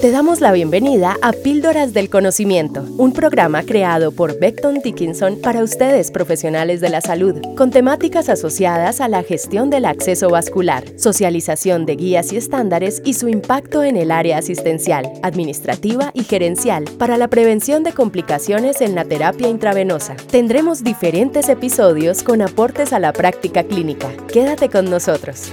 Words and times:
Te 0.00 0.10
damos 0.10 0.40
la 0.40 0.50
bienvenida 0.50 1.18
a 1.20 1.32
Píldoras 1.32 1.92
del 1.92 2.08
Conocimiento, 2.08 2.86
un 2.96 3.12
programa 3.12 3.62
creado 3.64 4.12
por 4.12 4.38
Beckton 4.40 4.80
Dickinson 4.82 5.38
para 5.42 5.62
ustedes 5.62 6.10
profesionales 6.10 6.80
de 6.80 6.88
la 6.88 7.02
salud, 7.02 7.36
con 7.54 7.70
temáticas 7.70 8.30
asociadas 8.30 9.02
a 9.02 9.08
la 9.08 9.22
gestión 9.22 9.68
del 9.68 9.84
acceso 9.84 10.30
vascular, 10.30 10.84
socialización 10.96 11.84
de 11.84 11.96
guías 11.96 12.32
y 12.32 12.38
estándares 12.38 13.02
y 13.04 13.12
su 13.12 13.28
impacto 13.28 13.84
en 13.84 13.98
el 13.98 14.10
área 14.10 14.38
asistencial, 14.38 15.12
administrativa 15.22 16.12
y 16.14 16.24
gerencial 16.24 16.84
para 16.98 17.18
la 17.18 17.28
prevención 17.28 17.82
de 17.82 17.92
complicaciones 17.92 18.80
en 18.80 18.94
la 18.94 19.04
terapia 19.04 19.48
intravenosa. 19.48 20.16
Tendremos 20.30 20.82
diferentes 20.82 21.50
episodios 21.50 22.22
con 22.22 22.40
aportes 22.40 22.94
a 22.94 23.00
la 23.00 23.12
práctica 23.12 23.64
clínica. 23.64 24.08
Quédate 24.32 24.70
con 24.70 24.88
nosotros. 24.88 25.52